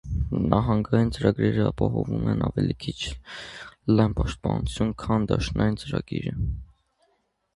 [0.51, 2.95] Նահանգային ծրագրերն ապահովում են ավելի քիչ
[3.99, 6.33] լայն պաշտպանություն, քան դաշնային ծրագիրը։